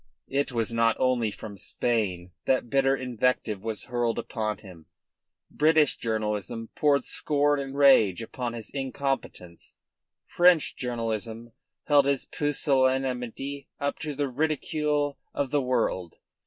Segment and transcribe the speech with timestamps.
[0.29, 4.87] It was not only from Spain that bitter invective was hurled upon him;
[5.51, 9.75] British journalism poured scorn and rage upon his incompetence,
[10.25, 11.51] French journalism
[11.83, 16.15] held his pusillanimity up to the ridicule of the world.